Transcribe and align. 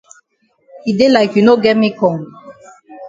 E 0.89 0.91
dey 0.97 1.11
like 1.15 1.35
you 1.37 1.43
no 1.47 1.53
get 1.63 1.75
me 1.81 1.89
kong 1.99 2.19